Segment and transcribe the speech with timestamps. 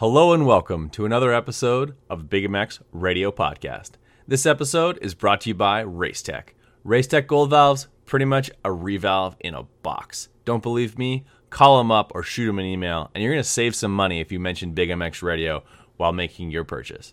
[0.00, 3.90] Hello and welcome to another episode of Big MX Radio Podcast.
[4.26, 6.54] This episode is brought to you by Racetech.
[6.86, 10.30] Racetech Gold Valves, pretty much a revalve in a box.
[10.46, 11.26] Don't believe me?
[11.50, 14.20] Call them up or shoot them an email, and you're going to save some money
[14.20, 15.64] if you mention Big MX Radio
[15.98, 17.12] while making your purchase.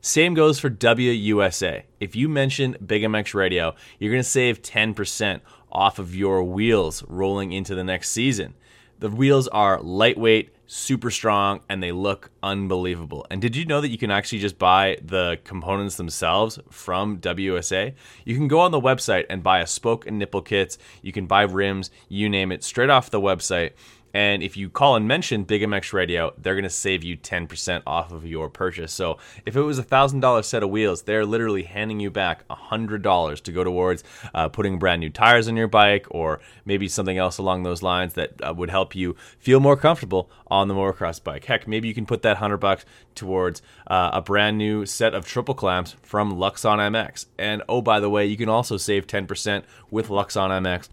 [0.00, 1.82] Same goes for WUSA.
[1.98, 5.40] If you mention Big MX Radio, you're going to save 10%
[5.72, 8.54] off of your wheels rolling into the next season.
[9.00, 13.26] The wheels are lightweight, super strong, and they look unbelievable.
[13.30, 17.94] And did you know that you can actually just buy the components themselves from WSA?
[18.24, 20.78] You can go on the website and buy a spoke and nipple kits.
[21.02, 23.72] You can buy rims, you name it, straight off the website.
[24.14, 27.82] And if you call and mention Big MX Radio, they're going to save you 10%
[27.86, 28.92] off of your purchase.
[28.92, 33.42] So if it was a $1,000 set of wheels, they're literally handing you back $100
[33.42, 37.38] to go towards uh, putting brand new tires on your bike or maybe something else
[37.38, 41.44] along those lines that uh, would help you feel more comfortable on the motocross bike.
[41.44, 45.26] Heck, maybe you can put that 100 bucks towards uh, a brand new set of
[45.26, 47.26] triple clamps from Luxon MX.
[47.38, 50.88] And oh, by the way, you can also save 10% with Luxon MX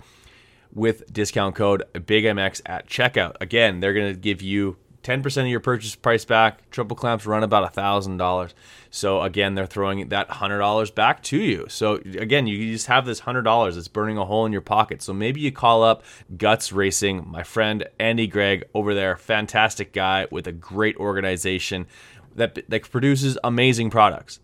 [0.74, 3.36] with discount code BIGMX at checkout.
[3.42, 6.70] Again, they're going to give you 10% of your purchase price back.
[6.72, 8.54] Triple clamps run about $1,000.
[8.92, 11.66] So again, they're throwing that $100 back to you.
[11.70, 15.02] So again, you just have this $100 that's burning a hole in your pocket.
[15.02, 16.04] So maybe you call up
[16.38, 21.88] Guts Racing, my friend Andy Gregg over there, fantastic guy with a great organization
[22.36, 24.40] that, that produces amazing products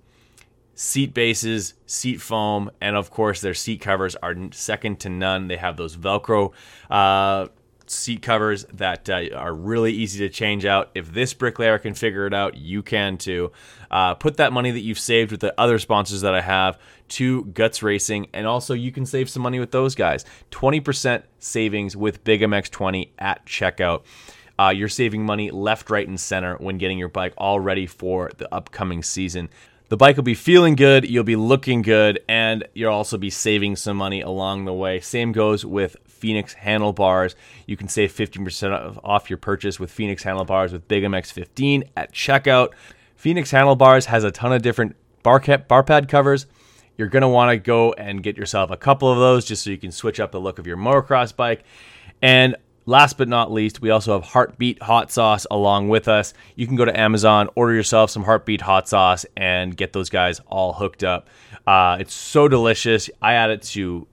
[0.75, 5.47] seat bases, seat foam, and of course their seat covers are second to none.
[5.47, 6.51] They have those Velcro
[6.89, 7.47] uh,
[7.87, 10.91] seat covers that uh, are really easy to change out.
[10.93, 13.51] If this bricklayer can figure it out, you can too.
[13.89, 17.45] Uh, put that money that you've saved with the other sponsors that I have to
[17.45, 20.25] Guts Racing, and also you can save some money with those guys.
[20.51, 24.03] 20% savings with Big MX20 at checkout.
[24.57, 28.31] Uh, you're saving money left, right, and center when getting your bike all ready for
[28.37, 29.49] the upcoming season.
[29.87, 33.75] The bike will be feeling good, you'll be looking good, and you'll also be saving
[33.75, 34.99] some money along the way.
[34.99, 37.35] Same goes with Phoenix handlebars.
[37.67, 42.11] You can save 15% off your purchase with Phoenix handlebars with Big MX 15 at
[42.11, 42.69] checkout.
[43.15, 46.47] Phoenix handlebars has a ton of different bar, cap, bar pad covers.
[46.97, 49.69] You're going to want to go and get yourself a couple of those just so
[49.69, 51.63] you can switch up the look of your motocross bike.
[52.23, 52.55] And
[52.87, 56.33] Last but not least, we also have Heartbeat hot sauce along with us.
[56.55, 60.39] You can go to Amazon, order yourself some Heartbeat hot sauce, and get those guys
[60.47, 61.27] all hooked up.
[61.65, 63.09] Uh, it's so delicious.
[63.21, 64.07] I add it to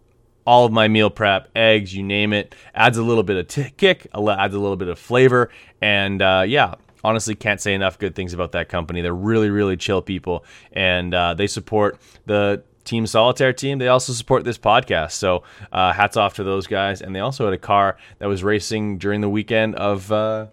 [0.46, 2.54] all of my meal prep, eggs, you name it.
[2.74, 5.50] Adds a little bit of t- kick, adds a little bit of flavor,
[5.80, 9.02] and uh, yeah, honestly can't say enough good things about that company.
[9.02, 13.78] They're really, really chill people, and uh, they support the Team Solitaire team.
[13.78, 15.12] They also support this podcast.
[15.12, 17.00] So uh, hats off to those guys.
[17.03, 20.47] And they also had a car that was racing during the weekend of uh,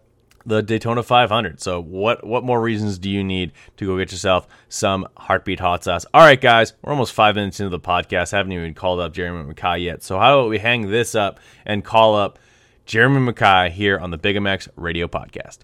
[0.45, 1.59] the Daytona 500.
[1.59, 5.83] So what what more reasons do you need to go get yourself some heartbeat hot
[5.83, 6.05] sauce?
[6.13, 8.33] All right, guys, we're almost five minutes into the podcast.
[8.33, 10.03] I haven't even called up Jeremy McKay yet.
[10.03, 12.39] So how about we hang this up and call up
[12.89, 15.59] Jeremy McKay here on the Big MX Radio Podcast.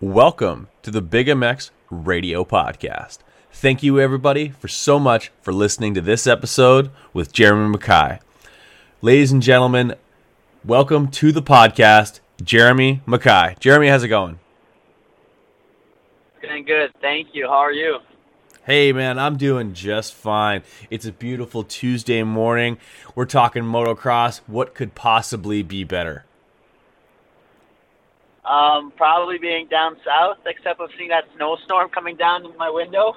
[0.00, 3.18] Welcome to the Big MX Radio Podcast.
[3.52, 8.20] Thank you, everybody, for so much for listening to this episode with Jeremy McKay.
[9.02, 9.96] Ladies and gentlemen,
[10.64, 13.58] welcome to the podcast, Jeremy McKay.
[13.58, 14.38] Jeremy, how's it going?
[16.40, 16.92] Doing good.
[17.02, 17.48] Thank you.
[17.48, 17.98] How are you?
[18.64, 20.62] Hey, man, I'm doing just fine.
[20.88, 22.78] It's a beautiful Tuesday morning.
[23.14, 24.40] We're talking motocross.
[24.46, 26.24] What could possibly be better?
[28.44, 33.14] Um, probably being down south, except for seeing that snowstorm coming down in my window.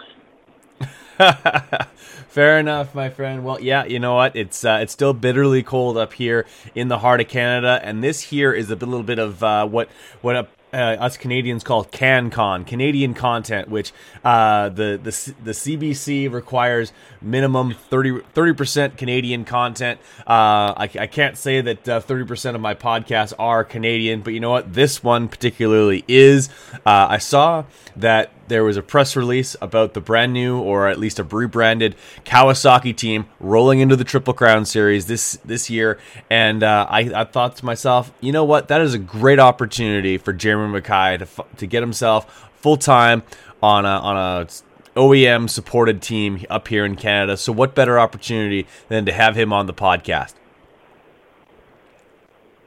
[2.29, 3.43] Fair enough, my friend.
[3.45, 4.35] Well, yeah, you know what?
[4.35, 8.21] It's uh, it's still bitterly cold up here in the heart of Canada, and this
[8.21, 9.89] here is a little bit of uh, what
[10.21, 13.93] what a uh, us Canadians call CanCon, Canadian content, which
[14.23, 16.91] uh, the, the the CBC requires
[17.21, 19.99] minimum 30 percent Canadian content.
[20.21, 24.33] Uh, I, I, can't say that uh, thirty percent of my podcasts are Canadian, but
[24.33, 24.73] you know what?
[24.73, 26.49] This one particularly is.
[26.85, 30.99] Uh, I saw that there was a press release about the brand new, or at
[30.99, 31.95] least a rebranded
[32.25, 35.99] Kawasaki team rolling into the Triple Crown Series this this year,
[36.29, 38.67] and uh, I, I thought to myself, you know what?
[38.67, 43.23] That is a great opportunity for Jeremy McKay to to get himself full time
[43.61, 44.47] on a on a
[44.95, 47.37] OEM supported team up here in Canada.
[47.37, 50.33] So what better opportunity than to have him on the podcast?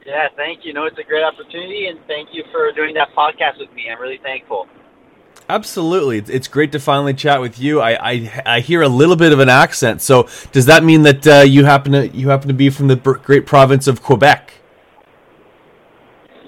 [0.05, 0.73] Yeah, thank you.
[0.73, 3.89] No, it's a great opportunity, and thank you for doing that podcast with me.
[3.91, 4.67] I'm really thankful.
[5.49, 7.79] Absolutely, it's great to finally chat with you.
[7.79, 10.01] I, I, I hear a little bit of an accent.
[10.01, 12.97] So does that mean that uh, you happen to you happen to be from the
[12.97, 14.53] great province of Quebec?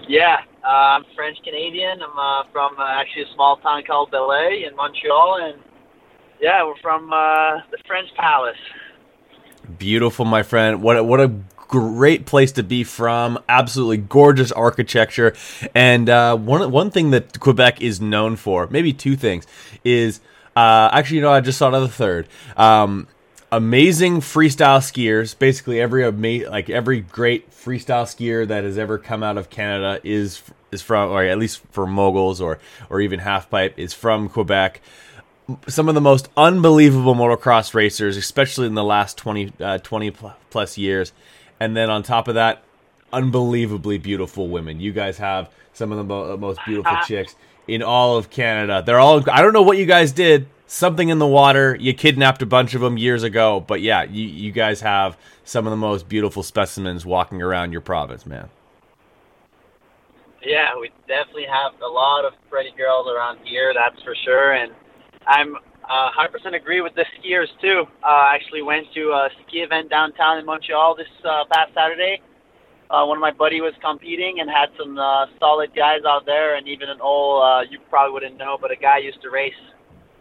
[0.06, 2.02] Yeah, uh, I'm French Canadian.
[2.02, 5.64] I'm uh, from uh, actually a small town called Beloeil in Montreal, and
[6.42, 8.58] yeah, we're from uh, the French Palace.
[9.78, 10.82] Beautiful, my friend.
[10.82, 11.32] What a, what a
[11.70, 13.40] great place to be from.
[13.48, 15.34] Absolutely gorgeous architecture,
[15.74, 19.48] and uh, one one thing that Quebec is known for, maybe two things,
[19.86, 20.20] is
[20.58, 22.28] uh, actually you know I just of the third.
[22.58, 23.08] Um,
[23.52, 25.38] amazing freestyle skiers.
[25.38, 26.10] Basically, every
[26.46, 31.10] like every great freestyle skier that has ever come out of Canada is is from,
[31.10, 34.82] or at least for moguls or or even halfpipe is from Quebec.
[35.68, 40.12] Some of the most unbelievable motocross racers, especially in the last 20, uh, 20
[40.52, 41.12] plus years.
[41.60, 42.64] And then on top of that,
[43.12, 44.80] unbelievably beautiful women.
[44.80, 47.36] You guys have some of the mo- uh, most beautiful uh, chicks
[47.68, 48.84] in all of Canada.
[48.86, 51.76] They're all, I don't know what you guys did something in the water.
[51.80, 55.68] You kidnapped a bunch of them years ago, but yeah, you you guys have some
[55.68, 58.50] of the most beautiful specimens walking around your province, man.
[60.42, 64.54] Yeah, we definitely have a lot of pretty girls around here, that's for sure.
[64.54, 64.72] And
[65.28, 65.58] I'm
[65.90, 67.86] uh, 100% agree with the skiers too.
[68.04, 72.22] Uh, actually went to a ski event downtown in Montreal this uh, past Saturday.
[72.92, 76.56] Uh, one of my buddy was competing and had some uh, solid guys out there,
[76.56, 79.54] and even an old uh, you probably wouldn't know, but a guy used to race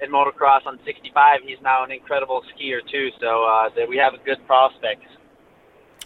[0.03, 1.41] in motocross on 65.
[1.44, 3.09] He's now an incredible skier too.
[3.20, 5.03] So uh, we have a good prospect.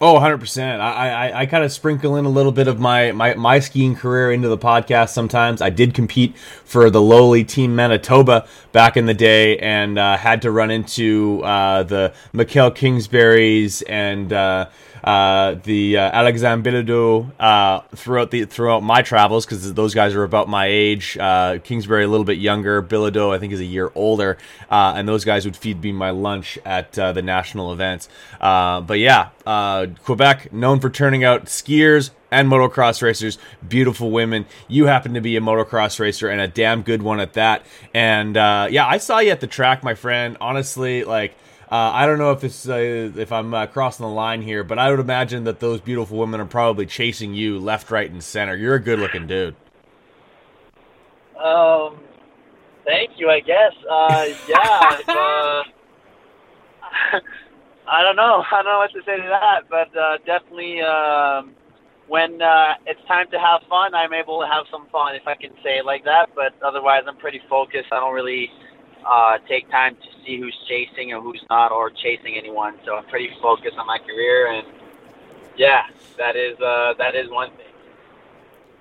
[0.04, 0.81] Oh, 100%.
[0.81, 3.94] I, I, I kind of sprinkle in a little bit of my, my, my skiing
[3.94, 5.62] career into the podcast sometimes.
[5.62, 10.43] I did compete for the lowly Team Manitoba back in the day and uh, had
[10.43, 14.70] to run into uh, the Mikaël Kingsburys and uh,
[15.02, 20.25] uh, the uh, Alexandre Bilodeau uh, throughout the throughout my travels because those guys are
[20.25, 21.16] about my age.
[21.19, 22.82] Uh, Kingsbury a little bit younger.
[22.82, 24.38] Bilodeau I think is a year older,
[24.70, 28.08] uh, and those guys would feed me my lunch at uh, the national events.
[28.40, 29.31] but yeah,
[30.04, 34.46] Quebec known for turning out skiers, and motocross racers, beautiful women.
[34.66, 37.64] You happen to be a motocross racer and a damn good one at that.
[37.94, 40.38] And uh, yeah, I saw you at the track, my friend.
[40.40, 41.37] Honestly, like
[41.72, 42.74] uh, I don't know if this uh,
[43.16, 46.38] if I'm uh, crossing the line here, but I would imagine that those beautiful women
[46.38, 48.54] are probably chasing you left, right, and center.
[48.54, 49.56] You're a good-looking dude.
[51.42, 51.98] Um,
[52.84, 53.30] thank you.
[53.30, 53.72] I guess.
[53.90, 54.98] Uh, yeah.
[55.08, 55.62] uh,
[57.88, 58.44] I don't know.
[58.52, 61.54] I don't know what to say to that, but uh, definitely um,
[62.06, 65.36] when uh, it's time to have fun, I'm able to have some fun, if I
[65.36, 66.34] can say it like that.
[66.34, 67.88] But otherwise, I'm pretty focused.
[67.92, 68.50] I don't really
[69.08, 72.78] uh, take time to see who's chasing and who's not, or chasing anyone.
[72.84, 74.66] So I'm pretty focused on my career, and
[75.56, 75.82] yeah,
[76.19, 77.71] that is uh, that is one thing.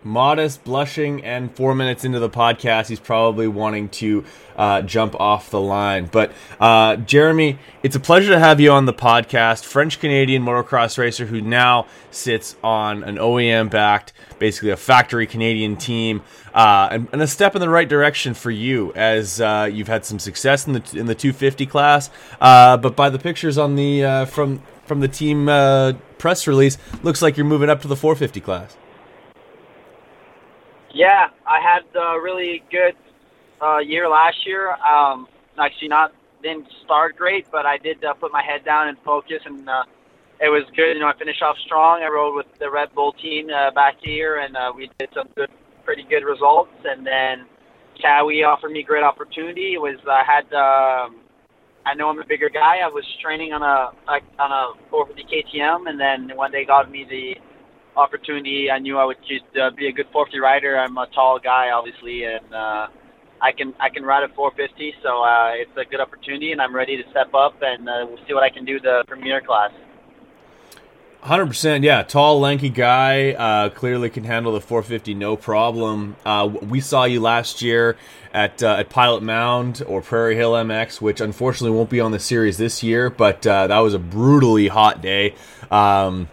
[0.03, 4.25] Modest, blushing, and four minutes into the podcast, he's probably wanting to
[4.55, 6.09] uh, jump off the line.
[6.11, 9.63] But uh, Jeremy, it's a pleasure to have you on the podcast.
[9.63, 15.77] French Canadian motocross racer who now sits on an OEM backed, basically a factory Canadian
[15.77, 16.23] team,
[16.53, 20.03] uh, and, and, a step in the right direction for you as uh, you've had
[20.03, 22.09] some success in the in the 250 class.
[22.41, 25.45] Uh, but by the pictures on the uh, from from the team
[26.17, 28.75] press release, looks like you're moving up to the 450 class.
[30.93, 32.95] Yeah, I had a really good
[33.61, 34.71] uh, year last year.
[34.71, 35.27] Um,
[35.57, 36.11] actually, not
[36.43, 39.83] didn't start great, but I did uh, put my head down and focus, and uh,
[40.39, 40.93] it was good.
[40.95, 42.01] You know, I finished off strong.
[42.01, 45.29] I rode with the Red Bull team uh, back here, and uh, we did some
[45.35, 45.49] good,
[45.85, 46.71] pretty good results.
[46.83, 47.45] And then
[48.03, 49.73] Kawi offered me great opportunity.
[49.75, 50.45] It was I had.
[50.53, 51.17] Um,
[51.83, 52.77] I know I'm a bigger guy.
[52.83, 55.23] I was training on a on a 450
[55.57, 57.35] KTM, and then when they got me the
[57.95, 58.69] opportunity.
[58.71, 60.77] I knew I would just uh, be a good 450 rider.
[60.77, 62.87] I'm a tall guy, obviously, and uh,
[63.41, 64.95] I can I can ride at 450.
[65.03, 68.25] So uh, it's a good opportunity, and I'm ready to step up and uh, we'll
[68.27, 69.71] see what I can do the premier class.
[71.21, 72.01] Hundred percent, yeah.
[72.01, 76.15] Tall, lanky guy, uh, clearly can handle the 450 no problem.
[76.25, 77.95] Uh, we saw you last year
[78.33, 82.17] at uh, at Pilot Mound or Prairie Hill MX, which unfortunately won't be on the
[82.17, 85.35] series this year, but uh, that was a brutally hot day.
[85.69, 86.27] Um,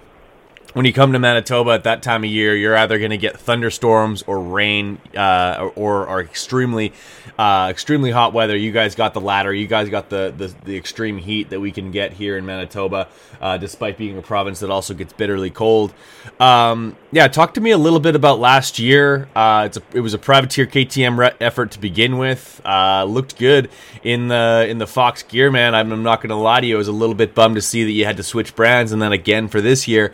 [0.78, 3.36] when you come to Manitoba at that time of year, you're either going to get
[3.36, 6.92] thunderstorms or rain, uh, or, or extremely,
[7.36, 8.56] uh, extremely hot weather.
[8.56, 9.52] You guys got the latter.
[9.52, 13.08] You guys got the, the, the extreme heat that we can get here in Manitoba,
[13.40, 15.92] uh, despite being a province that also gets bitterly cold.
[16.38, 19.28] Um, yeah, talk to me a little bit about last year.
[19.34, 22.60] Uh, it's a, it was a privateer KTM re- effort to begin with.
[22.64, 23.68] Uh, looked good
[24.04, 25.74] in the in the Fox gear, man.
[25.74, 26.76] I'm, I'm not going to lie to you.
[26.76, 29.02] I was a little bit bummed to see that you had to switch brands, and
[29.02, 30.12] then again for this year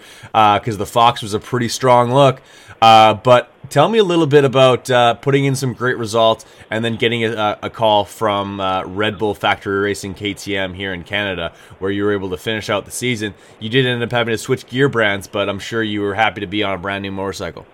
[0.58, 2.40] because the Fox was a pretty strong look.
[2.80, 6.84] Uh, but tell me a little bit about uh, putting in some great results and
[6.84, 11.54] then getting a, a call from uh, Red Bull Factory Racing KTM here in Canada,
[11.78, 13.34] where you were able to finish out the season.
[13.61, 16.40] You did end up having to switch gear brands, but I'm sure you were happy
[16.40, 17.66] to be on a brand new motorcycle.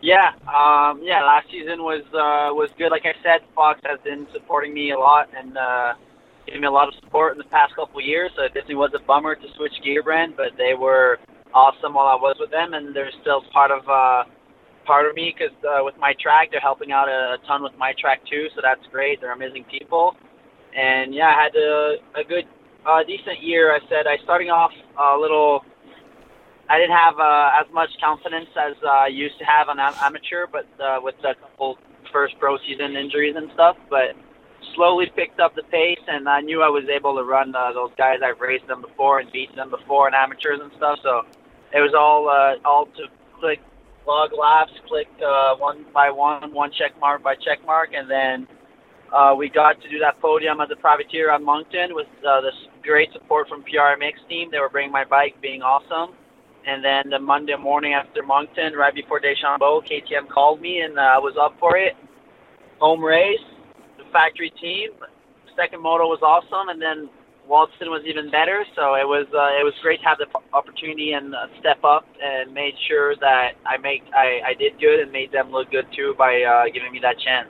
[0.00, 1.22] Yeah, um, yeah.
[1.24, 2.90] Last season was uh, was good.
[2.90, 5.94] Like I said, Fox has been supporting me a lot and uh,
[6.48, 8.30] giving me a lot of support in the past couple years.
[8.34, 11.18] So definitely was a bummer to switch gear brand, but they were
[11.52, 14.24] awesome while I was with them, and they're still part of uh,
[14.86, 17.76] part of me because uh, with my track, they're helping out a, a ton with
[17.76, 18.48] my track too.
[18.56, 19.20] So that's great.
[19.20, 20.16] They're amazing people,
[20.74, 22.48] and yeah, I had a, a good,
[22.88, 23.74] uh, decent year.
[23.74, 25.60] I said I starting off a little.
[26.70, 30.00] I didn't have uh, as much confidence as uh, I used to have on am-
[30.00, 31.76] amateur, but uh, with a couple
[32.12, 34.16] first pro season injuries and stuff, but
[34.74, 37.90] slowly picked up the pace, and I knew I was able to run uh, those
[37.96, 38.18] guys.
[38.24, 40.98] I've raced them before and beaten them before in amateurs and stuff.
[41.02, 41.22] So
[41.72, 43.06] it was all uh, all to
[43.40, 43.60] click
[44.06, 48.46] log laps, click uh, one by one, one check mark by check mark, and then
[49.12, 52.54] uh, we got to do that podium at the privateer on Moncton with uh, this
[52.82, 54.48] great support from PRMX team.
[54.50, 56.14] They were bringing my bike, being awesome.
[56.66, 61.02] And then the Monday morning after Moncton, right before Deschambault, KTM called me and uh,
[61.02, 61.94] I was up for it.
[62.80, 63.40] Home race,
[64.12, 64.90] factory team.
[65.56, 67.10] Second moto was awesome, and then
[67.48, 68.64] Walton was even better.
[68.76, 72.06] So it was uh, it was great to have the opportunity and uh, step up
[72.22, 75.86] and made sure that I make I, I did good and made them look good
[75.96, 77.48] too by uh, giving me that chance.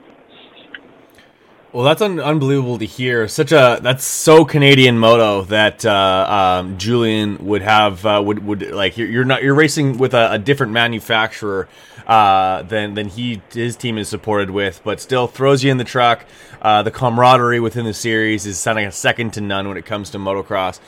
[1.71, 3.27] Well, that's un- unbelievable to hear.
[3.27, 8.71] Such a that's so Canadian moto that uh, um, Julian would have uh, would would
[8.71, 11.67] like you're, you're not you're racing with a, a different manufacturer
[12.07, 15.83] uh, than than he his team is supported with, but still throws you in the
[15.83, 16.25] truck.
[16.59, 20.09] Uh, the camaraderie within the series is sounding a second to none when it comes
[20.09, 20.79] to motocross,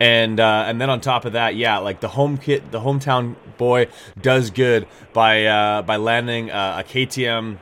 [0.00, 3.34] and uh, and then on top of that, yeah, like the home kit, the hometown
[3.58, 7.58] boy does good by uh, by landing a KTM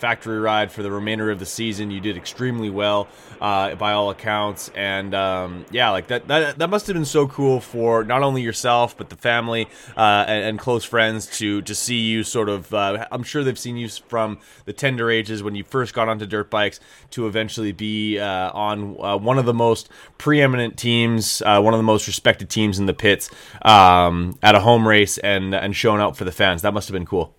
[0.00, 1.90] factory ride for the remainder of the season.
[1.90, 3.06] You did extremely well
[3.40, 7.28] uh, by all accounts, and um, yeah, like that, that that must have been so
[7.28, 11.74] cool for not only yourself but the family uh, and, and, close friends to to
[11.74, 12.72] see you sort of.
[12.72, 16.26] Uh, I'm sure they've seen you from the tender ages when you first got onto
[16.26, 16.80] dirt bikes
[17.10, 19.88] to eventually be uh, on uh, one of the most
[20.18, 23.30] preeminent teams, uh, one of the most respected teams in the pits
[23.62, 26.62] um, at a home race and and showing out for the fans.
[26.62, 27.34] That must have been cool.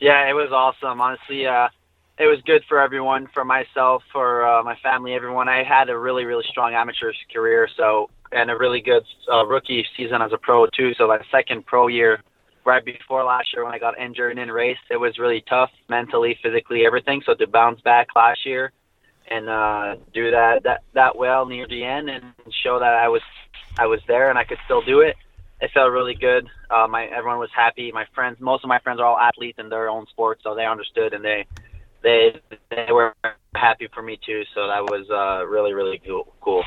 [0.00, 1.00] Yeah, it was awesome.
[1.00, 1.68] Honestly, uh,
[2.18, 5.48] it was good for everyone, for myself, for uh, my family, everyone.
[5.48, 9.84] I had a really, really strong amateur career, so and a really good uh, rookie
[9.96, 10.92] season as a pro too.
[10.96, 12.22] So my second pro year,
[12.64, 16.38] right before last year when I got injured in race, it was really tough mentally,
[16.42, 17.22] physically, everything.
[17.26, 18.72] So to bounce back last year
[19.28, 22.24] and uh, do that that that well near the end and
[22.62, 23.22] show that I was
[23.78, 25.16] I was there and I could still do it
[25.60, 26.48] it felt really good.
[26.70, 27.92] Uh, my everyone was happy.
[27.92, 30.66] My friends, most of my friends are all athletes in their own sports, so they
[30.66, 31.46] understood and they
[32.02, 32.40] they
[32.70, 33.14] they were
[33.54, 34.42] happy for me too.
[34.54, 36.00] So that was uh, really really
[36.40, 36.64] cool.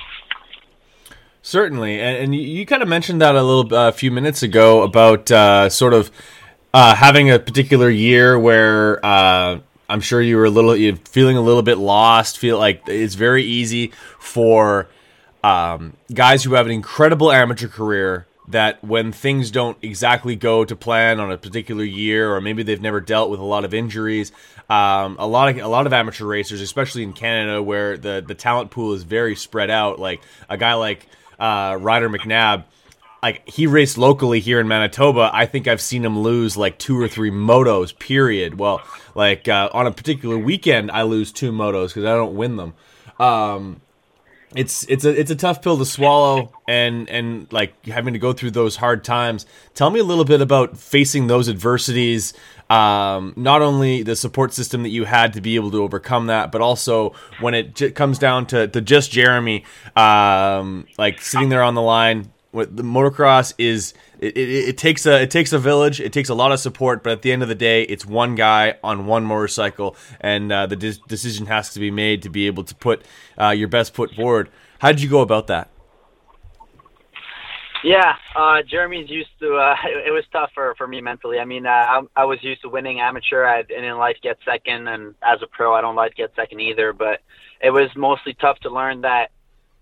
[1.42, 4.84] Certainly, and, and you kind of mentioned that a little a uh, few minutes ago
[4.84, 6.12] about uh, sort of
[6.74, 9.04] uh, having a particular year where.
[9.06, 9.60] Uh,
[9.90, 12.40] I'm sure you were a little you're feeling a little bit lost.
[12.40, 14.88] Feel like it's very easy for
[15.44, 20.76] um, guys who have an incredible amateur career that when things don't exactly go to
[20.76, 24.32] plan on a particular year, or maybe they've never dealt with a lot of injuries,
[24.70, 28.36] um, a lot of a lot of amateur racers, especially in Canada, where the the
[28.36, 30.00] talent pool is very spread out.
[30.00, 31.08] Like a guy like
[31.40, 32.66] uh, Ryder McNabb,
[33.22, 35.30] like he raced locally here in Manitoba.
[35.34, 37.98] I think I've seen him lose like two or three motos.
[37.98, 38.60] Period.
[38.60, 38.82] Well,
[39.16, 42.74] like uh, on a particular weekend, I lose two motos because I don't win them.
[43.20, 43.82] Um,
[44.56, 48.34] it's it's a it's a tough pill to swallow and and like having to go
[48.34, 49.46] through those hard times.
[49.74, 52.34] Tell me a little bit about facing those adversities
[52.70, 56.52] um, not only the support system that you had to be able to overcome that
[56.52, 59.64] but also when it j- comes down to, to just jeremy
[59.96, 65.06] um, like sitting there on the line what the motocross is it, it, it, takes
[65.06, 67.44] a it takes a village it takes a lot of support but at the end
[67.44, 71.74] of the day it's one guy on one motorcycle and uh, the de- decision has
[71.74, 73.04] to be made to be able to put
[73.40, 74.50] uh, your best foot forward.
[74.80, 75.70] How did you go about that?
[77.84, 79.76] Yeah uh, jeremy's used to uh,
[80.06, 81.40] it, was tough for, for me mentally.
[81.40, 83.44] I mean uh, I, I, was used to winning amateur.
[83.44, 86.94] I didn't like get second and as a pro i don't like get second either
[86.94, 87.20] but
[87.62, 89.32] it was mostly tough to learn that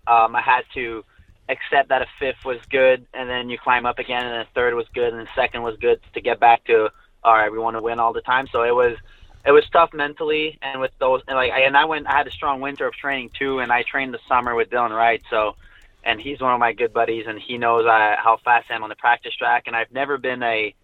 [0.08, 1.04] um, i had to
[1.48, 4.74] accept that a fifth was good, and then you climb up again, and a third
[4.74, 6.90] was good, and the second was good to get back to
[7.24, 8.46] all right, we want to win all the time.
[8.50, 8.96] So it was
[9.44, 12.30] it was tough mentally, and with those, and like, and I went, I had a
[12.30, 15.56] strong winter of training too, and I trained the summer with Dylan Wright, so,
[16.04, 18.84] and he's one of my good buddies, and he knows I, how fast I am
[18.84, 20.74] on the practice track, and I've never been a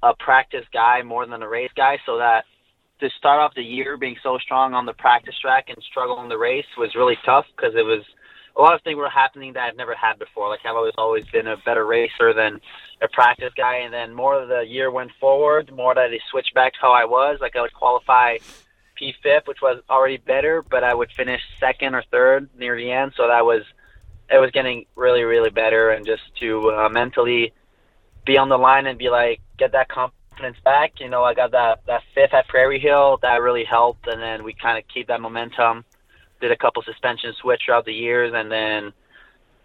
[0.00, 2.44] a practice guy more than a race guy, so that
[3.00, 6.28] to start off the year being so strong on the practice track and struggle in
[6.28, 8.02] the race was really tough because it was
[8.58, 10.48] a lot of things were happening that I've never had before.
[10.48, 12.60] Like I've always always been a better racer than
[13.00, 16.72] a practice guy, and then more the year went forward, more that I switched back
[16.74, 17.38] to how I was.
[17.40, 18.38] Like I would qualify
[19.00, 23.12] P5, which was already better, but I would finish second or third near the end.
[23.16, 23.62] So that was
[24.28, 27.52] it was getting really really better, and just to uh, mentally
[28.26, 30.94] be on the line and be like get that confidence back.
[30.98, 34.42] You know, I got that that fifth at Prairie Hill that really helped, and then
[34.42, 35.84] we kind of keep that momentum
[36.40, 38.92] did a couple suspension switch throughout the years, and then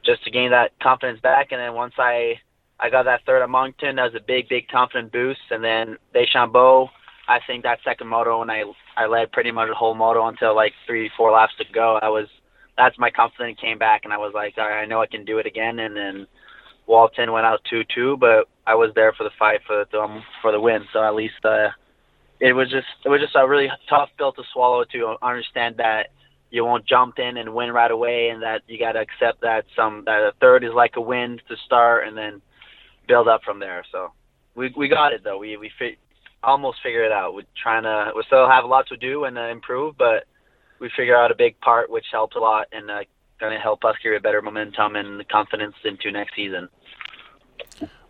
[0.06, 1.52] just to gain that confidence back.
[1.52, 2.36] And then once I
[2.80, 5.40] I got that third at Moncton, that was a big, big confident boost.
[5.52, 6.90] And then Deschambault,
[7.28, 8.64] I think that second moto, and I
[8.98, 12.00] I led pretty much the whole moto until like three, four laps to go.
[12.02, 12.28] I was
[12.78, 15.26] that's my confidence came back, and I was like, all right, I know I can
[15.26, 15.80] do it again.
[15.80, 16.28] And then
[16.88, 20.24] Walton went out two two, but I was there for the fight for the um,
[20.42, 20.84] for the win.
[20.92, 21.70] So at least uh,
[22.40, 26.08] it was just it was just a really tough pill to swallow to understand that
[26.54, 29.66] you won't jump in and win right away, and that you got to accept that
[29.76, 32.44] some that a third is like a win to start, and then
[33.08, 33.84] build up from there.
[33.92, 34.12] So
[34.54, 35.40] we we got it though.
[35.40, 35.98] We we fi-
[36.44, 37.34] almost figured it out.
[37.34, 40.26] We're trying to we still have a lot to do and uh, improve, but
[40.80, 43.00] we figure out a big part which helped a lot and uh,
[43.40, 46.70] going to help us carry a better momentum and confidence into next season.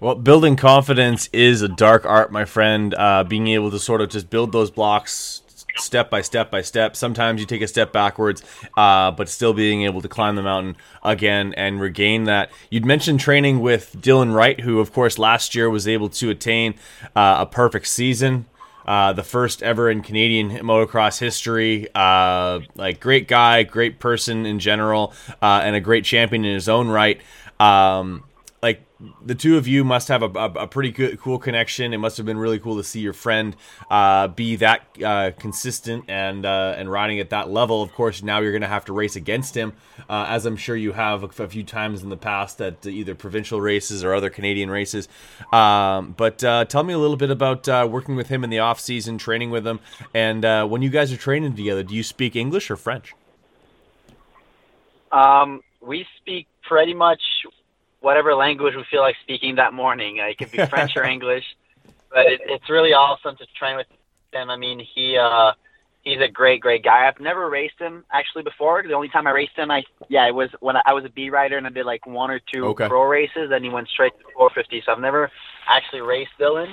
[0.01, 2.93] Well, building confidence is a dark art, my friend.
[2.93, 5.42] Uh, being able to sort of just build those blocks
[5.77, 6.95] step by step by step.
[6.95, 8.43] Sometimes you take a step backwards,
[8.77, 12.51] uh, but still being able to climb the mountain again and regain that.
[12.69, 16.75] You'd mentioned training with Dylan Wright, who, of course, last year was able to attain
[17.15, 18.45] uh, a perfect season.
[18.85, 21.87] Uh, the first ever in Canadian motocross history.
[21.95, 26.67] Uh, like great guy, great person in general, uh, and a great champion in his
[26.67, 27.21] own right.
[27.61, 28.25] Um,
[28.63, 28.81] like
[29.21, 31.93] the two of you must have a, a, a, pretty good, cool connection.
[31.93, 33.57] It must have been really cool to see your friend
[33.91, 37.81] uh, be that uh, consistent and uh, and riding at that level.
[37.83, 39.73] Of course, now you're going to have to race against him,
[40.09, 43.13] uh, as I'm sure you have a, a, few times in the past at either
[43.13, 45.09] provincial races or other Canadian races.
[45.51, 48.59] Um, but uh, tell me a little bit about uh, working with him in the
[48.59, 49.81] off season, training with him,
[50.13, 51.83] and when you guys are training together.
[51.83, 53.13] Do you speak English or French?
[55.11, 57.21] Um, we speak pretty much
[58.03, 60.19] whatever language we feel like speaking that morning.
[60.19, 61.45] Uh, it could be French or English,
[62.11, 63.87] but it, it's really awesome to train with
[64.33, 64.49] him.
[64.49, 65.53] I mean, he uh,
[66.03, 67.07] he's a great, great guy.
[67.07, 68.83] I've never raced him actually before.
[68.83, 71.29] The only time I raced him, I yeah, it was when I was a B
[71.29, 72.89] rider and I did like one or two okay.
[72.89, 73.49] pro races.
[73.49, 74.83] Then he went straight to 450.
[74.85, 75.31] So I've never
[75.67, 76.71] actually raced Dylan.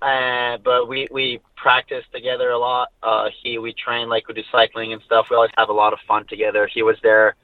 [0.00, 2.88] Uh, but we we practice together a lot.
[3.02, 5.26] Uh, he we train like we do cycling and stuff.
[5.28, 6.68] We always have a lot of fun together.
[6.72, 7.34] He was there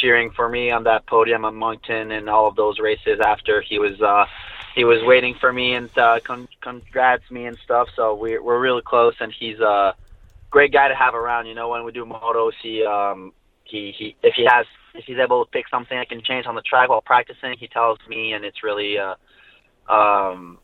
[0.00, 3.78] cheering for me on that podium at Moncton and all of those races after he
[3.78, 4.24] was uh
[4.74, 7.88] he was waiting for me and uh con- congrats me and stuff.
[7.96, 9.94] So we're we're really close and he's a
[10.50, 11.46] great guy to have around.
[11.46, 13.32] You know when we do motos he um
[13.64, 16.54] he he if he has if he's able to pick something I can change on
[16.54, 19.14] the track while practicing he tells me and it's really uh
[19.92, 20.58] um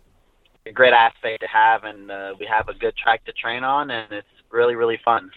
[0.67, 3.91] a great aspect to have and uh, we have a good track to train on
[3.91, 5.31] and it's really really fun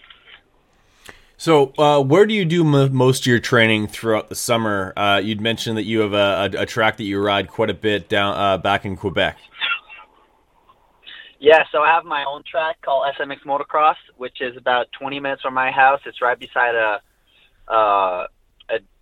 [1.38, 4.92] so, uh, where do you do m- most of your training throughout the summer?
[4.96, 7.74] Uh, you'd mentioned that you have a, a, a, track that you ride quite a
[7.74, 9.38] bit down uh, back in Quebec.
[11.40, 15.40] Yeah, so I have my own track called SMX Motocross, which is about 20 minutes
[15.40, 16.00] from my house.
[16.04, 17.00] It's right beside a
[17.72, 18.26] a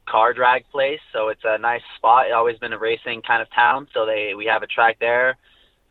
[0.06, 2.26] car drag place, so it's a nice spot.
[2.26, 5.36] It's always been a racing kind of town, so they we have a track there.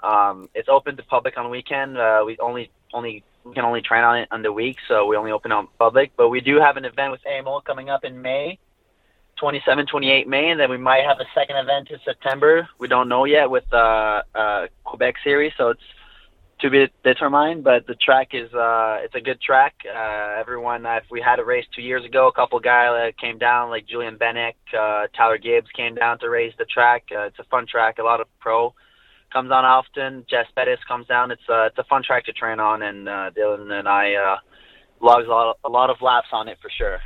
[0.01, 1.97] Um, it's open to public on weekend.
[1.97, 5.15] Uh, we only only we can only train on it on the week, so we
[5.15, 6.11] only open on public.
[6.17, 8.57] But we do have an event with AMO coming up in May,
[9.39, 12.67] 27, 28 May, and then we might have a second event in September.
[12.79, 15.81] We don't know yet with uh, uh, Quebec series, so it's
[16.61, 17.63] to be determined.
[17.63, 19.75] But the track is uh, it's a good track.
[19.85, 23.21] Uh, everyone, uh, if we had a race two years ago, a couple guys uh,
[23.21, 27.03] came down, like Julien Benek, uh, Tyler Gibbs came down to race the track.
[27.15, 28.73] Uh, it's a fun track, a lot of pro
[29.35, 30.25] comes on often.
[30.29, 31.29] Jess Pettis comes down.
[31.29, 34.37] It's a it's a fun track to train on, and uh, Dylan and I uh,
[35.01, 36.99] logs a lot, a lot of laps on it for sure.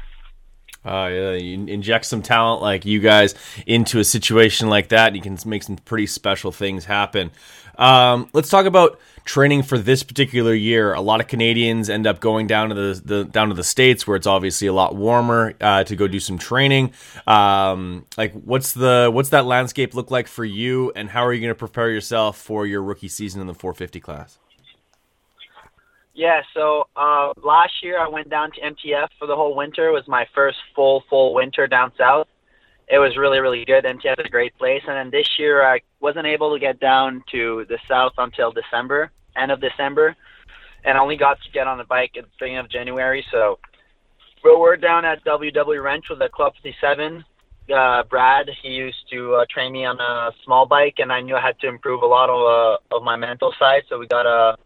[0.85, 5.21] Uh, yeah, you inject some talent like you guys into a situation like that, you
[5.21, 7.31] can make some pretty special things happen.
[7.77, 10.93] Um, let's talk about training for this particular year.
[10.93, 14.05] A lot of Canadians end up going down to the, the down to the states
[14.05, 16.93] where it's obviously a lot warmer uh, to go do some training.
[17.27, 21.39] Um, like, what's the what's that landscape look like for you, and how are you
[21.39, 24.39] going to prepare yourself for your rookie season in the 450 class?
[26.19, 29.87] Yeah, so uh, last year I went down to MTF for the whole winter.
[29.87, 32.27] It was my first full full winter down south
[32.89, 33.85] it was really really good.
[33.85, 37.23] MTF is a great place, and then this year I wasn't able to get down
[37.31, 40.15] to the south until December, end of December,
[40.83, 43.23] and I only got to get on the bike at the beginning of January.
[43.31, 43.59] So,
[44.43, 47.23] but we're down at WW Ranch with the Club 57
[47.71, 48.49] uh, Brad.
[48.63, 51.59] He used to uh, train me on a small bike, and I knew I had
[51.59, 53.83] to improve a lot of uh, of my mental side.
[53.87, 54.57] So we got a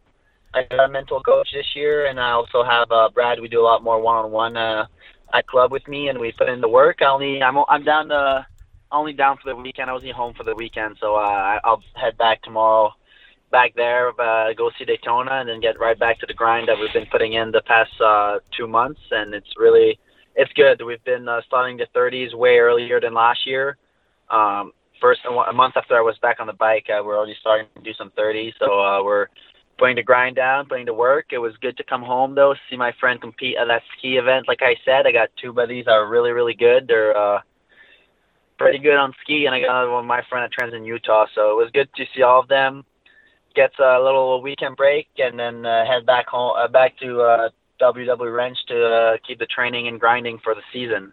[0.55, 3.39] a mental coach this year, and I also have uh, Brad.
[3.39, 6.49] We do a lot more one on one at club with me, and we put
[6.49, 7.01] in the work.
[7.01, 8.45] I only I'm I'm down to
[8.91, 9.89] only down for the weekend.
[9.89, 12.93] I was in home for the weekend, so uh, I'll head back tomorrow
[13.53, 16.77] back there, uh, go see Daytona, and then get right back to the grind that
[16.77, 18.99] we've been putting in the past uh, two months.
[19.11, 19.99] And it's really,
[20.35, 20.81] it's good.
[20.83, 23.77] We've been uh, starting the 30s way earlier than last year.
[24.29, 27.67] Um, first, a month after I was back on the bike, uh, we're already starting
[27.75, 28.53] to do some 30s.
[28.57, 29.27] So uh, we're
[29.83, 31.25] putting the grind down, putting the work.
[31.33, 34.47] It was good to come home though, see my friend compete at that ski event.
[34.47, 36.87] Like I said, I got two buddies that are really, really good.
[36.87, 37.41] They're uh,
[38.57, 41.25] pretty good on ski, and I got another one, my friend that trains in Utah.
[41.35, 42.85] So it was good to see all of them
[43.55, 47.49] gets a little weekend break and then uh, head back home uh, back to uh,
[47.81, 51.11] WW Ranch to uh, keep the training and grinding for the season.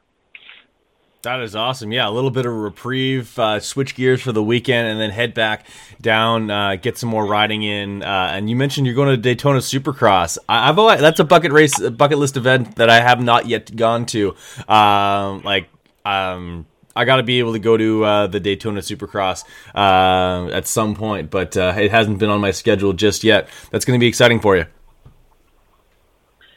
[1.22, 1.92] That is awesome.
[1.92, 5.34] Yeah, a little bit of reprieve, uh, switch gears for the weekend, and then head
[5.34, 5.66] back
[6.00, 8.02] down, uh, get some more riding in.
[8.02, 10.38] Uh, and you mentioned you're going to Daytona Supercross.
[10.48, 13.76] I, have that's a bucket race, a bucket list event that I have not yet
[13.76, 14.34] gone to.
[14.66, 15.68] Um, like,
[16.06, 16.64] um,
[16.96, 20.94] I got to be able to go to uh, the Daytona Supercross uh, at some
[20.94, 23.50] point, but uh, it hasn't been on my schedule just yet.
[23.70, 24.64] That's going to be exciting for you.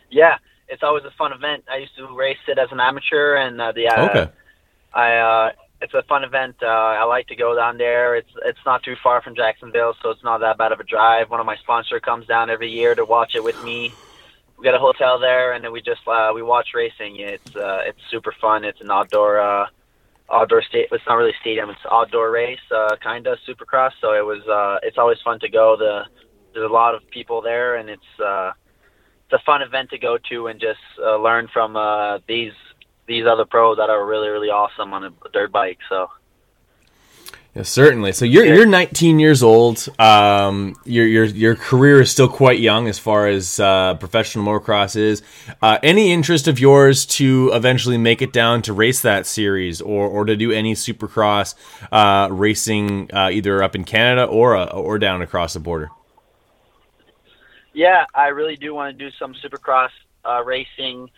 [0.09, 0.37] Yeah,
[0.69, 1.65] it's always a fun event.
[1.69, 4.31] I used to race it as an amateur, and uh, the uh, okay.
[4.93, 5.51] I uh,
[5.81, 6.55] it's a fun event.
[6.61, 8.15] I like to go down there.
[8.15, 11.29] It's it's not too far from Jacksonville, so it's not that bad of a drive.
[11.29, 13.93] One of my sponsors comes down every year to watch it with me.
[14.57, 16.01] We got a hotel there, and then we just
[16.35, 17.17] we watch racing.
[17.17, 18.63] It's it's super fun.
[18.63, 19.67] It's an outdoor
[20.31, 20.87] outdoor state.
[20.91, 21.69] It's not really stadium.
[21.69, 23.91] It's outdoor race, uh, kind of supercross.
[24.01, 24.45] So it was.
[24.47, 25.75] Uh, it's always fun to go.
[25.77, 26.03] The
[26.53, 28.51] there's a lot of people there, and it's uh,
[29.25, 32.53] it's a fun event to go to and just uh, learn from uh, these
[33.07, 35.79] these other pros that are really really awesome on a dirt bike.
[35.89, 36.09] So
[37.55, 38.13] yeah, certainly.
[38.13, 39.87] So you're you're 19 years old.
[39.99, 44.95] Um, your your your career is still quite young as far as uh, professional motocross
[44.95, 45.21] is.
[45.61, 50.07] Uh, any interest of yours to eventually make it down to race that series, or
[50.07, 51.53] or to do any Supercross
[51.91, 55.91] uh, racing, uh, either up in Canada or uh, or down across the border?
[57.73, 59.89] Yeah, I really do want to do some Supercross
[60.25, 61.11] uh, racing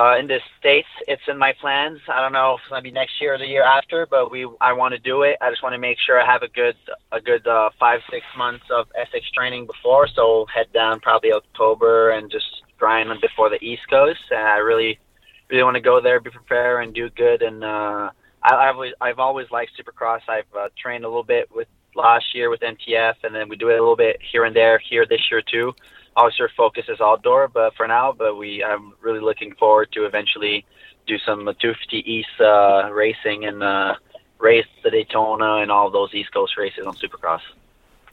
[0.00, 0.88] uh, in the states.
[1.06, 2.00] It's in my plans.
[2.08, 4.48] I don't know if it's gonna be next year or the year after, but we
[4.60, 5.36] I want to do it.
[5.42, 6.76] I just want to make sure I have a good
[7.12, 10.08] a good uh, five six months of SX training before.
[10.08, 14.20] So head down probably October and just grind before the East Coast.
[14.30, 14.98] And I really
[15.50, 17.42] really want to go there, be prepared, and do good.
[17.42, 18.10] And uh,
[18.42, 20.20] I, I've always I've always liked Supercross.
[20.28, 23.68] I've uh, trained a little bit with last year with MTF, and then we do
[23.68, 25.74] it a little bit here and there here this year too
[26.16, 30.04] obviously our focus is outdoor, but for now, but we I'm really looking forward to
[30.04, 30.64] eventually
[31.06, 33.94] do some 250 East uh, racing and uh,
[34.38, 37.40] race the Daytona and all those East Coast races on Supercross.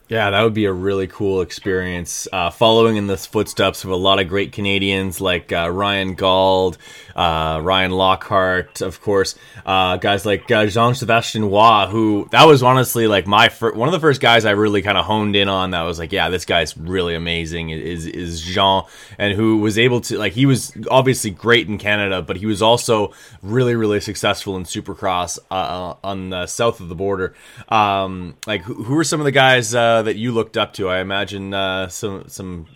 [0.10, 2.30] Yeah, that would be a really cool experience.
[2.32, 6.78] Uh, following in the footsteps of a lot of great Canadians like uh, Ryan Gauld,
[7.14, 13.08] uh, Ryan Lockhart, of course, uh, guys like uh, Jean-Sébastien Roy, who that was honestly
[13.08, 15.72] like my fir- one of the first guys I really kind of honed in on.
[15.72, 17.72] That was like, yeah, this guy's really amazing.
[17.72, 18.84] Is is Jean,
[19.18, 22.62] and who was able to like he was obviously great in Canada, but he was
[22.62, 27.34] also really really successful in Supercross uh, on the south of the border.
[27.68, 30.90] Um, like who, who, were some of the guys that you looked up to?
[30.90, 31.52] I imagine
[31.90, 32.68] some some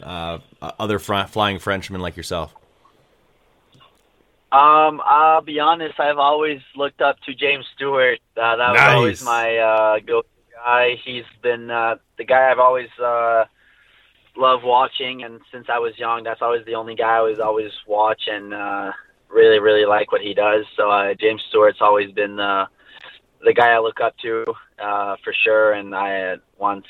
[0.62, 2.56] other fr- flying Frenchmen like yourself.
[4.52, 5.98] Um, I'll be honest.
[5.98, 8.20] I've always looked up to James Stewart.
[8.36, 10.96] Uh, that was always my uh, go guy.
[11.04, 13.46] He's been uh, the guy I've always uh,
[14.36, 17.72] loved watching, and since I was young, that's always the only guy I was always
[17.88, 18.92] watch and uh,
[19.30, 20.66] really, really like what he does.
[20.76, 22.66] So uh, James Stewart's always been uh,
[23.44, 25.74] the guy I look up to uh, for sure.
[25.74, 26.86] And I uh, once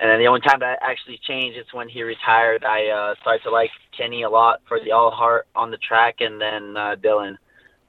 [0.00, 2.64] and then the only time that actually changed is when he retired.
[2.64, 6.16] I uh, started to like Kenny a lot for the all heart on the track,
[6.20, 7.36] and then uh, Dylan.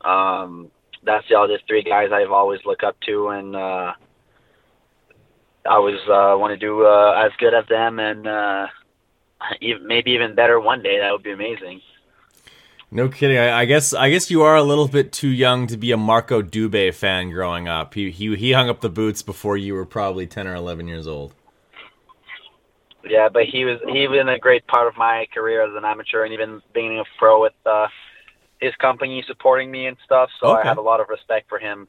[0.01, 0.71] Um,
[1.03, 3.93] that's the other three guys I've always looked up to, and uh,
[5.65, 8.67] I always uh, want to do uh, as good as them, and uh,
[9.61, 10.99] even, maybe even better one day.
[10.99, 11.81] That would be amazing.
[12.91, 13.37] No kidding.
[13.37, 15.97] I, I, guess I guess you are a little bit too young to be a
[15.97, 17.93] Marco Dube fan growing up.
[17.93, 21.05] He he he hung up the boots before you were probably ten or eleven years
[21.05, 21.35] old.
[23.09, 26.23] Yeah, but he was he been a great part of my career as an amateur,
[26.23, 27.87] and even being a pro with uh,
[28.59, 30.29] his company supporting me and stuff.
[30.39, 30.61] So okay.
[30.61, 31.87] I have a lot of respect for him.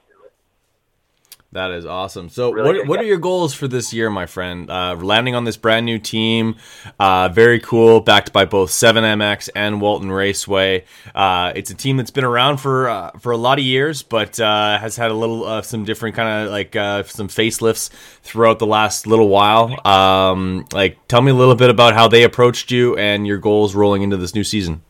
[1.52, 2.28] That is awesome.
[2.28, 4.70] So, really what, what are your goals for this year, my friend?
[4.70, 6.54] Uh, landing on this brand new team,
[7.00, 10.84] uh, very cool, backed by both 7MX and Walton Raceway.
[11.12, 14.38] Uh, it's a team that's been around for uh, for a lot of years, but
[14.38, 16.74] uh, has had a little uh, some different kind of like
[17.08, 17.90] some facelifts
[18.22, 19.84] throughout the last little while.
[19.84, 23.74] Um, like, tell me a little bit about how they approached you and your goals
[23.74, 24.82] rolling into this new season.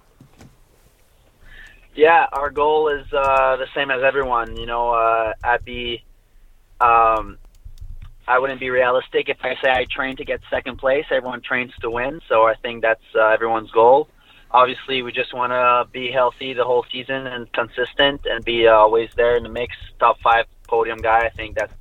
[1.94, 4.58] Yeah, our goal is the same as everyone.
[4.58, 6.02] You know, at the
[6.80, 7.38] um,
[8.26, 11.04] I wouldn't be realistic if I say I train to get second place.
[11.10, 14.08] Everyone trains to win, so I think that's uh, everyone's goal.
[14.52, 18.72] Obviously, we just want to be healthy the whole season and consistent and be uh,
[18.72, 21.20] always there in the mix, top five podium guy.
[21.26, 21.72] I think that's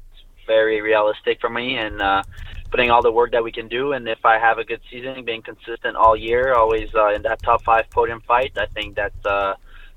[0.45, 2.23] very realistic for me and uh,
[2.71, 3.93] putting all the work that we can do.
[3.93, 7.41] And if I have a good season, being consistent all year, always uh, in that
[7.43, 9.53] top five podium fight, I think that's uh,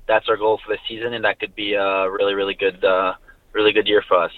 [0.07, 3.13] that's our goal for the season, and that could be a really, really good, uh,
[3.53, 4.31] really good year for us.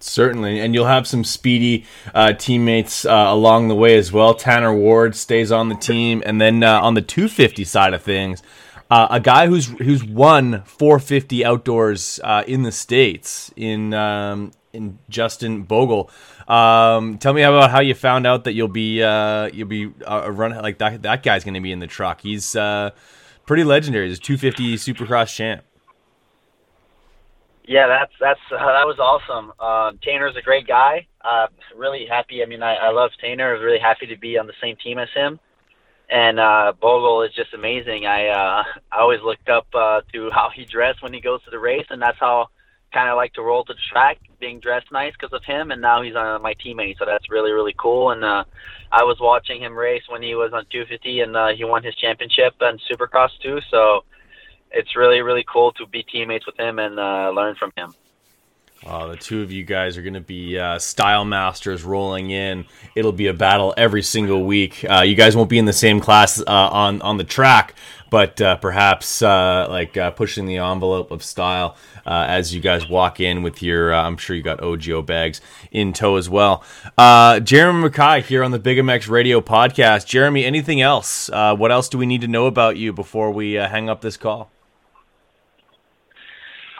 [0.00, 1.84] Certainly, and you'll have some speedy
[2.14, 4.32] uh, teammates uh, along the way as well.
[4.32, 8.40] Tanner Ward stays on the team, and then uh, on the 250 side of things,
[8.90, 15.00] uh, a guy who's who's won 450 outdoors uh, in the states in um, in
[15.08, 16.10] Justin Bogle.
[16.46, 20.30] Um, tell me about how you found out that you'll be uh, you'll be a
[20.30, 21.02] run like that.
[21.02, 22.20] That guy's going to be in the truck.
[22.20, 24.08] He's pretty legendary.
[24.08, 25.64] He's a 250 Supercross champ.
[27.68, 29.52] Yeah, that's that's uh, that was awesome.
[29.60, 31.06] Um, Tanner's a great guy.
[31.20, 32.42] Uh, really happy.
[32.42, 33.50] I mean, I, I love Tanner.
[33.50, 35.38] I was really happy to be on the same team as him.
[36.08, 38.06] And uh, Bogle is just amazing.
[38.06, 41.50] I uh, I always looked up uh, to how he dressed when he goes to
[41.50, 42.48] the race, and that's how
[42.90, 45.70] kind of like to roll to the track, being dressed nice because of him.
[45.70, 48.12] And now he's uh, my teammate, so that's really really cool.
[48.12, 48.44] And uh,
[48.90, 51.94] I was watching him race when he was on 250, and uh, he won his
[51.96, 53.60] championship and Supercross too.
[53.70, 54.04] So
[54.70, 57.94] it's really really cool to be teammates with him and uh, learn from him.
[58.82, 62.64] The two of you guys are going to be uh, style masters rolling in.
[62.94, 64.84] It'll be a battle every single week.
[64.88, 67.74] Uh, you guys won't be in the same class uh, on on the track,
[68.10, 71.76] but uh, perhaps uh, like pushing the envelope of style
[72.06, 73.92] as you guys walk in with your.
[73.92, 76.62] I'm sure you got OGIO bags in tow as well.
[76.96, 80.06] Jeremy McKay here on the Big MX Radio podcast.
[80.06, 81.28] Jeremy, anything else?
[81.28, 84.50] what else do we need to know about you before we hang up this call?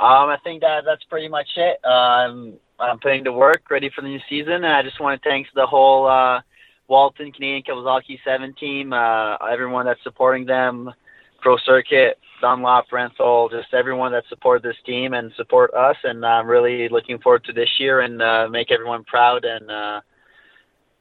[0.01, 1.85] Um, I think that that's pretty much it.
[1.85, 5.29] Um, I'm putting to work, ready for the new season, and I just want to
[5.29, 6.41] thank the whole uh,
[6.87, 10.93] Walton Canadian Kawasaki 7 team, uh, everyone that's supporting them,
[11.41, 15.97] Pro Circuit, Dunlop, Renthal, just everyone that supported this team and support us.
[16.05, 20.01] And I'm really looking forward to this year and uh, make everyone proud and uh,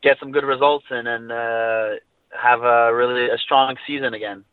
[0.02, 1.90] get some good results and, and uh,
[2.32, 4.44] have a really a strong season again.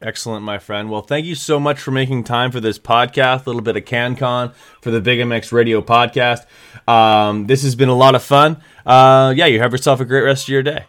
[0.00, 0.90] Excellent, my friend.
[0.90, 3.42] Well, thank you so much for making time for this podcast.
[3.42, 6.46] A little bit of CanCon for the Big MX Radio podcast.
[6.86, 8.62] Um, this has been a lot of fun.
[8.86, 10.84] Uh, yeah, you have yourself a great rest of your day.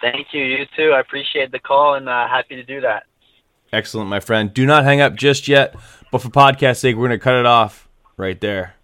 [0.00, 0.44] Thank you.
[0.44, 0.92] You too.
[0.92, 3.02] I appreciate the call and uh, happy to do that.
[3.72, 4.54] Excellent, my friend.
[4.54, 5.74] Do not hang up just yet,
[6.12, 8.76] but for podcast sake, we're going to cut it off right there.